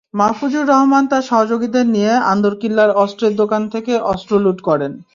মাহফুজুর 0.13 0.65
রহমান 0.67 1.03
তাঁর 1.07 1.23
সহযোগীদের 1.23 1.85
নিয়ে 1.87 2.13
আন্দরকিল্লার 2.33 2.91
অস্ত্রের 2.95 3.33
দোকান 3.35 3.61
থেকে 3.69 3.93
অস্ত্র 4.11 4.33
লুট 4.39 4.59
করেন। 4.61 4.91